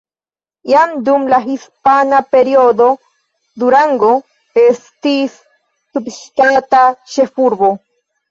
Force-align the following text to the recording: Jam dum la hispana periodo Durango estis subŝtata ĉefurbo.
Jam 0.69 0.93
dum 1.09 1.25
la 1.33 1.37
hispana 1.41 2.21
periodo 2.35 2.87
Durango 3.63 4.09
estis 4.63 5.35
subŝtata 5.37 6.81
ĉefurbo. 7.17 7.71